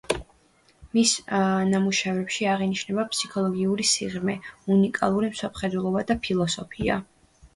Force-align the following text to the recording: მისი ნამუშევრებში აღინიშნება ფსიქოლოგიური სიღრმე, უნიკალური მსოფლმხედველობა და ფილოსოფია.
მისი 0.97 1.23
ნამუშევრებში 1.73 2.47
აღინიშნება 2.53 3.05
ფსიქოლოგიური 3.11 3.85
სიღრმე, 3.91 4.35
უნიკალური 4.77 5.29
მსოფლმხედველობა 5.35 6.03
და 6.13 6.17
ფილოსოფია. 6.25 6.97